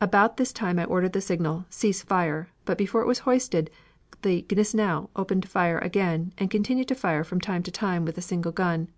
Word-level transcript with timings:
About 0.00 0.38
this 0.38 0.54
time 0.54 0.78
I 0.78 0.86
ordered 0.86 1.12
the 1.12 1.20
signal 1.20 1.66
'Cease 1.68 2.00
fire,' 2.02 2.48
but 2.64 2.78
before 2.78 3.02
it 3.02 3.06
was 3.06 3.18
hoisted, 3.28 3.68
the 4.22 4.42
Gneisenau 4.48 5.10
opened 5.14 5.46
fire 5.46 5.80
again, 5.80 6.32
and 6.38 6.50
continued 6.50 6.88
to 6.88 6.94
fire 6.94 7.24
from 7.24 7.40
time 7.42 7.62
to 7.64 7.70
time 7.70 8.06
with 8.06 8.16
a 8.16 8.22
single 8.22 8.52
gun. 8.52 8.88